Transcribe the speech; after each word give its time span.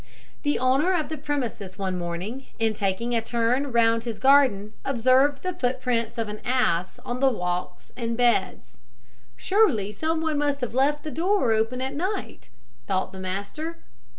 The 0.41 0.57
owner 0.57 0.93
of 0.97 1.09
the 1.09 1.17
premises 1.19 1.77
one 1.77 1.95
morning, 1.95 2.47
in 2.57 2.73
taking 2.73 3.13
a 3.13 3.21
turn 3.21 3.71
round 3.71 4.03
his 4.03 4.17
garden, 4.17 4.73
observed 4.83 5.43
the 5.43 5.53
footprints 5.53 6.17
of 6.17 6.27
an 6.27 6.41
ass 6.43 6.97
on 7.05 7.19
the 7.19 7.29
walks 7.29 7.91
and 7.95 8.17
beds. 8.17 8.77
"Surely 9.37 9.91
some 9.91 10.19
one 10.21 10.39
must 10.39 10.61
have 10.61 10.73
left 10.73 11.03
the 11.03 11.11
door 11.11 11.51
open 11.53 11.81
at 11.81 11.93
night," 11.93 12.49
thought 12.87 13.11
the 13.11 13.19
master. 13.19 13.77